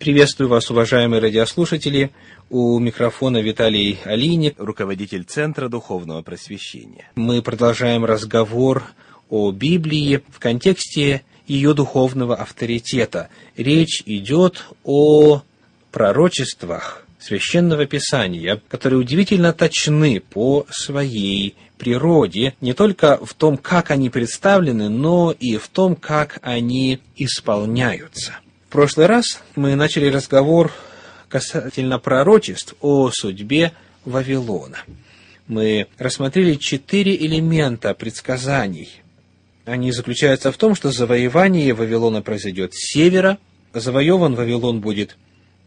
[0.00, 2.10] Приветствую вас, уважаемые радиослушатели.
[2.48, 7.10] У микрофона Виталий Алиник, руководитель Центра Духовного Просвещения.
[7.16, 8.84] Мы продолжаем разговор
[9.28, 13.28] о Библии в контексте ее духовного авторитета.
[13.58, 15.42] Речь идет о
[15.92, 24.08] пророчествах Священного Писания, которые удивительно точны по своей природе, не только в том, как они
[24.08, 28.38] представлены, но и в том, как они исполняются.
[28.70, 30.70] В прошлый раз мы начали разговор
[31.28, 33.72] касательно пророчеств о судьбе
[34.04, 34.84] Вавилона.
[35.48, 38.88] Мы рассмотрели четыре элемента предсказаний.
[39.64, 43.38] Они заключаются в том, что завоевание Вавилона произойдет с севера,
[43.74, 45.16] завоеван Вавилон будет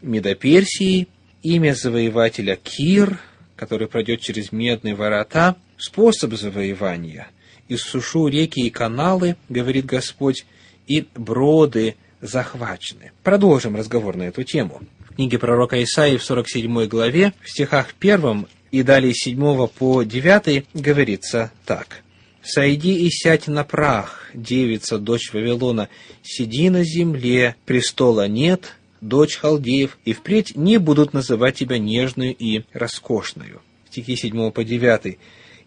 [0.00, 1.06] Медоперсией,
[1.42, 3.20] имя завоевателя Кир,
[3.54, 7.28] который пройдет через медные ворота, способ завоевания,
[7.68, 10.46] иссушу реки и каналы, говорит Господь,
[10.86, 13.12] и броды захвачены.
[13.22, 14.80] Продолжим разговор на эту тему.
[15.10, 20.66] В книге пророка Исаии в 47 главе, в стихах 1 и далее 7 по 9
[20.74, 22.02] говорится так.
[22.42, 25.88] «Сойди и сядь на прах, девица, дочь Вавилона,
[26.22, 32.64] сиди на земле, престола нет, дочь халдеев, и впредь не будут называть тебя нежную и
[32.72, 33.62] роскошную».
[33.90, 35.18] Стихи 7 по 9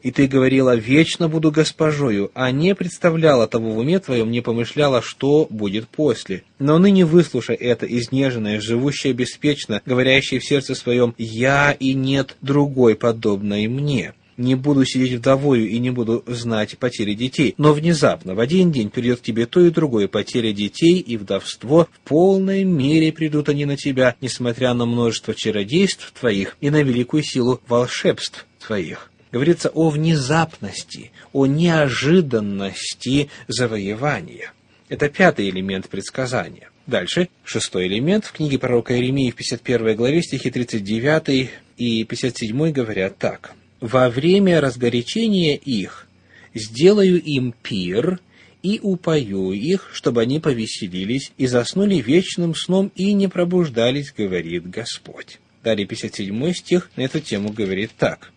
[0.08, 5.02] и ты говорила, вечно буду госпожою, а не представляла того в уме твоем, не помышляла,
[5.02, 6.44] что будет после.
[6.59, 12.95] Но ныне выслушай это, изнеженное, живущее беспечно, говорящее в сердце своем, я и нет другой
[12.95, 17.55] подобной мне не буду сидеть вдовою и не буду знать потери детей.
[17.58, 21.89] Но внезапно, в один день придет к тебе то и другое, потеря детей и вдовство.
[21.91, 27.23] В полной мере придут они на тебя, несмотря на множество чародейств твоих и на великую
[27.23, 34.53] силу волшебств твоих говорится о внезапности, о неожиданности завоевания.
[34.89, 36.69] Это пятый элемент предсказания.
[36.86, 38.23] Дальше, шестой элемент.
[38.25, 43.52] В книге пророка Иеремии в 51 главе стихи 39 и 57 говорят так.
[43.81, 46.07] «Во время разгорячения их
[46.53, 48.19] сделаю им пир,
[48.63, 55.40] и упою их, чтобы они повеселились и заснули вечным сном и не пробуждались, говорит Господь».
[55.63, 58.31] Далее 57 стих на эту тему говорит так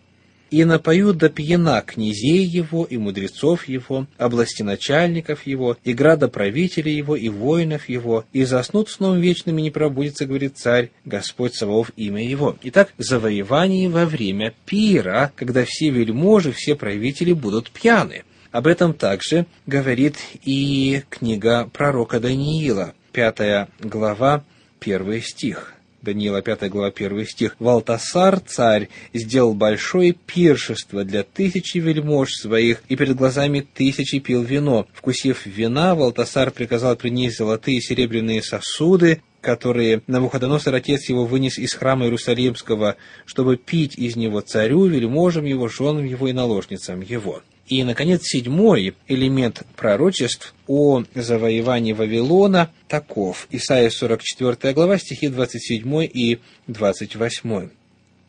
[0.51, 7.15] и напою до пьяна князей его и мудрецов его, области начальников его, и градоправителей его,
[7.15, 12.23] и воинов его, и заснут сном вечным и не пробудется, говорит царь, Господь Саваоф имя
[12.23, 12.57] его.
[12.63, 18.23] Итак, завоевание во время пира, когда все вельможи, все правители будут пьяны.
[18.51, 24.43] Об этом также говорит и книга пророка Даниила, пятая глава,
[24.79, 25.73] первый стих.
[26.01, 27.55] Даниила 5 глава 1 стих.
[27.59, 34.87] «Валтасар, царь, сделал большое пиршество для тысячи вельмож своих, и перед глазами тысячи пил вино.
[34.93, 41.73] Вкусив вина, Валтасар приказал принести золотые и серебряные сосуды, которые Навуходоносор, отец его, вынес из
[41.73, 42.95] храма Иерусалимского,
[43.25, 47.43] чтобы пить из него царю, вельможам его, женам его и наложницам его.
[47.67, 53.47] И, наконец, седьмой элемент пророчеств о завоевании Вавилона таков.
[53.51, 57.69] Исайя 44 глава, стихи 27 и 28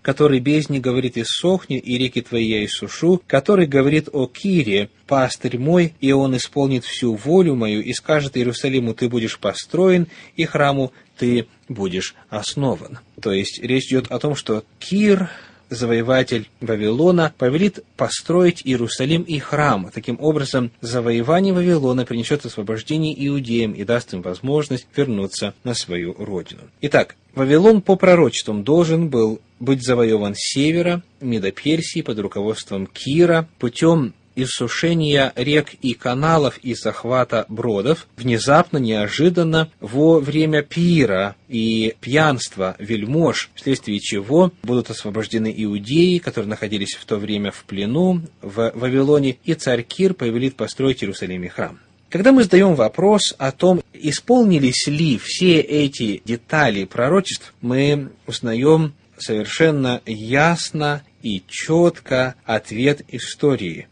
[0.03, 5.94] который бездни говорит «иссохни, и реки твои я иссушу», который говорит о Кире, «пастырь мой,
[6.00, 11.47] и он исполнит всю волю мою, и скажет Иерусалиму, ты будешь построен, и храму ты
[11.69, 12.98] будешь основан».
[13.21, 15.31] То есть речь идет о том, что Кир
[15.72, 19.91] завоеватель Вавилона, повелит построить Иерусалим и храм.
[19.93, 26.62] Таким образом, завоевание Вавилона принесет освобождение иудеям и даст им возможность вернуться на свою родину.
[26.81, 34.12] Итак, Вавилон по пророчествам должен был быть завоеван с севера, Медоперсии под руководством Кира, путем
[34.37, 43.50] иссушения рек и каналов и захвата бродов внезапно, неожиданно, во время пира и пьянства вельмож,
[43.54, 49.54] вследствие чего будут освобождены иудеи, которые находились в то время в плену в Вавилоне, и
[49.54, 51.78] царь Кир повелит построить Иерусалиме храм.
[52.09, 60.03] Когда мы задаем вопрос о том, исполнились ли все эти детали пророчеств, мы узнаем совершенно
[60.04, 63.89] ясно и четко ответ истории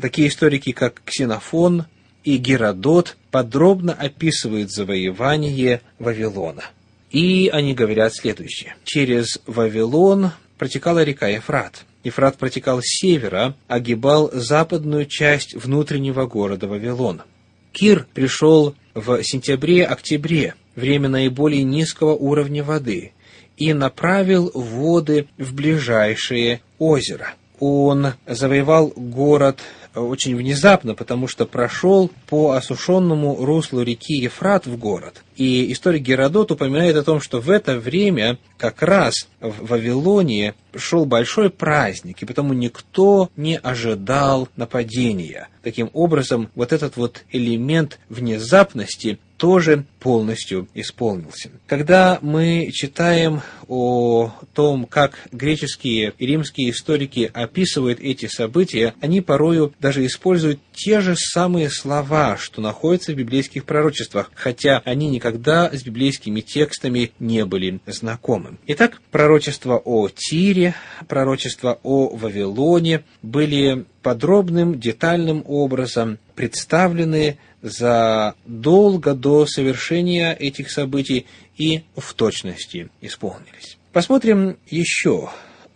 [0.00, 1.86] Такие историки, как Ксенофон
[2.24, 6.64] и Геродот, подробно описывают завоевание Вавилона.
[7.10, 8.74] И они говорят следующее.
[8.84, 11.84] Через Вавилон протекала река Ефрат.
[12.02, 17.24] Ефрат протекал с севера, огибал западную часть внутреннего города Вавилона.
[17.72, 23.12] Кир пришел в сентябре-октябре, время наиболее низкого уровня воды,
[23.56, 27.34] и направил воды в ближайшее озеро.
[27.60, 29.60] Он завоевал город
[29.94, 35.22] очень внезапно, потому что прошел по осушенному руслу реки Ефрат в город.
[35.36, 41.06] И историк Геродот упоминает о том, что в это время как раз в Вавилоне шел
[41.06, 45.48] большой праздник, и потому никто не ожидал нападения.
[45.62, 51.50] Таким образом, вот этот вот элемент внезапности тоже полностью исполнился.
[51.66, 59.72] Когда мы читаем о том, как греческие и римские историки описывают эти события, они порою
[59.80, 65.82] даже используют те же самые слова, что находятся в библейских пророчествах, хотя они никогда с
[65.82, 68.58] библейскими текстами не были знакомы.
[68.66, 70.74] Итак, пророчества о Тире,
[71.08, 81.26] пророчества о Вавилоне были подробным, детальным образом представлены задолго до совершения этих событий
[81.56, 83.78] и в точности исполнились.
[83.92, 85.30] Посмотрим еще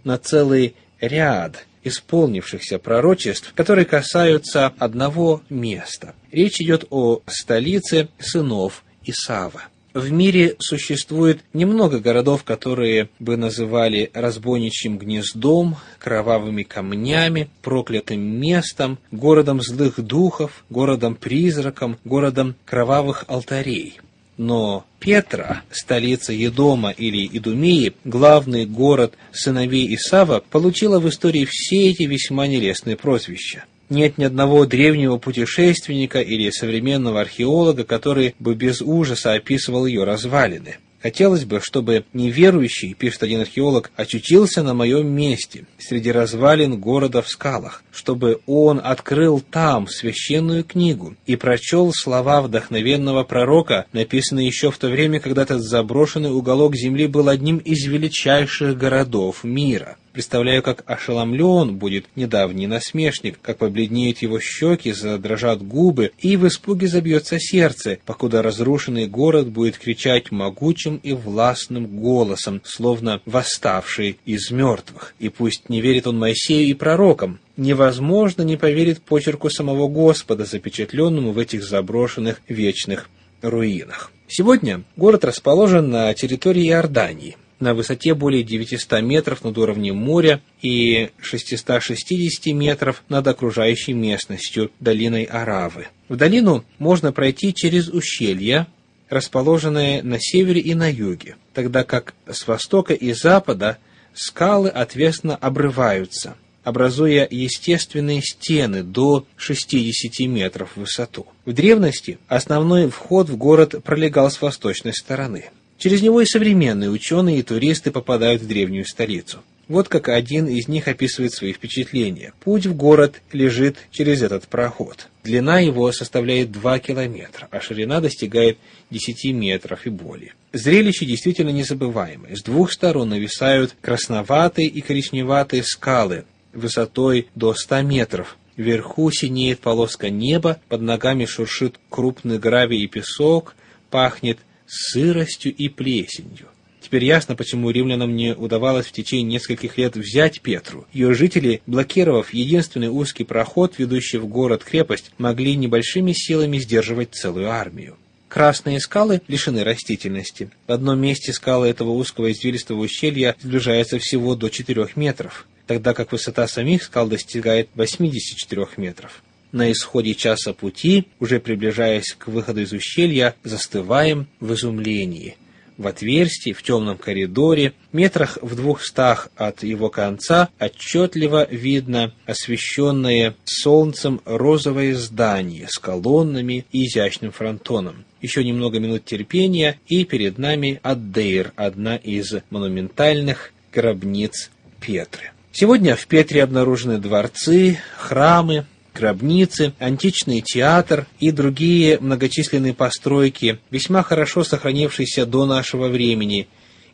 [0.04, 6.14] на целый ряд исполнившихся пророчеств, которые касаются одного места.
[6.30, 9.62] Речь идет о столице сынов Исава.
[9.98, 19.60] В мире существует немного городов, которые бы называли разбойничьим гнездом, кровавыми камнями, проклятым местом, городом
[19.60, 23.98] злых духов, городом-призраком, городом кровавых алтарей.
[24.36, 32.04] Но Петра, столица Едома или Идумеи, главный город сыновей Исава, получила в истории все эти
[32.04, 39.32] весьма нелестные прозвища нет ни одного древнего путешественника или современного археолога, который бы без ужаса
[39.32, 40.76] описывал ее развалины.
[41.00, 47.28] Хотелось бы, чтобы неверующий, пишет один археолог, очутился на моем месте, среди развалин города в
[47.28, 54.78] скалах, чтобы он открыл там священную книгу и прочел слова вдохновенного пророка, написанные еще в
[54.78, 59.96] то время, когда этот заброшенный уголок земли был одним из величайших городов мира.
[60.18, 66.88] Представляю, как ошеломлен будет недавний насмешник, как побледнеют его щеки, задрожат губы, и в испуге
[66.88, 75.14] забьется сердце, покуда разрушенный город будет кричать могучим и властным голосом, словно восставший из мертвых.
[75.20, 81.30] И пусть не верит он Моисею и пророкам, невозможно не поверить почерку самого Господа, запечатленному
[81.30, 83.08] в этих заброшенных вечных
[83.40, 84.10] руинах.
[84.26, 91.10] Сегодня город расположен на территории Иордании– на высоте более 900 метров над уровнем моря и
[91.20, 95.88] 660 метров над окружающей местностью долиной Аравы.
[96.08, 98.66] В долину можно пройти через ущелья,
[99.08, 103.78] расположенные на севере и на юге, тогда как с востока и запада
[104.14, 111.26] скалы отвесно обрываются, образуя естественные стены до 60 метров в высоту.
[111.44, 115.46] В древности основной вход в город пролегал с восточной стороны–
[115.78, 119.42] Через него и современные ученые и туристы попадают в древнюю столицу.
[119.68, 122.32] Вот как один из них описывает свои впечатления.
[122.40, 125.08] Путь в город лежит через этот проход.
[125.22, 128.58] Длина его составляет 2 километра, а ширина достигает
[128.90, 130.32] 10 метров и более.
[130.54, 132.34] Зрелище действительно незабываемое.
[132.34, 138.38] С двух сторон нависают красноватые и коричневатые скалы высотой до 100 метров.
[138.56, 143.54] Вверху синеет полоска неба, под ногами шуршит крупный гравий и песок,
[143.90, 146.48] пахнет сыростью и плесенью.
[146.80, 150.86] Теперь ясно, почему римлянам не удавалось в течение нескольких лет взять Петру.
[150.92, 157.96] Ее жители, блокировав единственный узкий проход, ведущий в город-крепость, могли небольшими силами сдерживать целую армию.
[158.28, 160.50] Красные скалы лишены растительности.
[160.66, 166.12] В одном месте скалы этого узкого извилистого ущелья сближаются всего до 4 метров, тогда как
[166.12, 169.22] высота самих скал достигает 84 метров.
[169.52, 175.36] На исходе часа пути, уже приближаясь к выходу из ущелья, застываем в изумлении.
[175.78, 184.20] В отверстии, в темном коридоре, метрах в двухстах от его конца, отчетливо видно освещенное солнцем
[184.24, 188.04] розовое здание с колоннами и изящным фронтоном.
[188.20, 194.50] Еще немного минут терпения, и перед нами Аддейр, одна из монументальных гробниц
[194.80, 195.30] Петры.
[195.52, 204.44] Сегодня в Петре обнаружены дворцы, храмы, гробницы, античный театр и другие многочисленные постройки, весьма хорошо
[204.44, 206.48] сохранившиеся до нашего времени,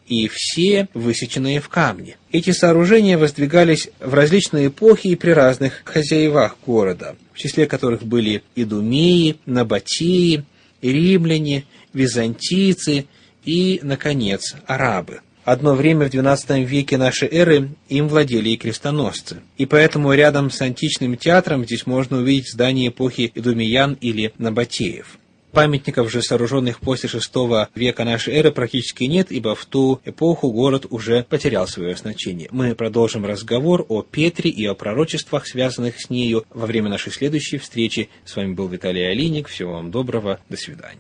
[0.07, 2.17] и все высеченные в камне.
[2.31, 8.43] Эти сооружения воздвигались в различные эпохи и при разных хозяевах города, в числе которых были
[8.55, 10.45] идумеи, набатеи,
[10.83, 13.07] римляне, византийцы
[13.45, 15.21] и, наконец, арабы.
[15.45, 19.43] Одно время в XII веке нашей эры им владели и крестоносцы.
[19.59, 25.19] И поэтому рядом с античным театром здесь можно увидеть здания эпохи Идумиян или Набатеев.
[25.53, 30.87] Памятников же, сооруженных после VI века нашей эры, практически нет, ибо в ту эпоху город
[30.91, 32.49] уже потерял свое значение.
[32.51, 37.59] Мы продолжим разговор о Петре и о пророчествах, связанных с нею, во время нашей следующей
[37.59, 38.09] встречи.
[38.25, 39.47] С вами был Виталий Алиник.
[39.47, 40.41] Всего вам доброго.
[40.49, 40.99] До свидания.